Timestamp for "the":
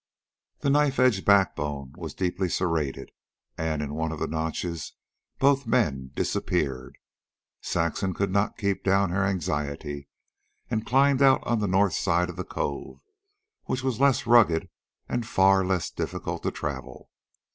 0.61-0.71, 4.17-4.25, 11.59-11.67, 12.35-12.43